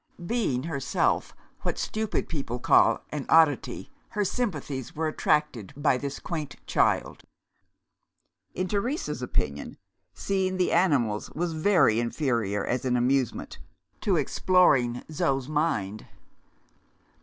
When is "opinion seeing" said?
9.21-10.57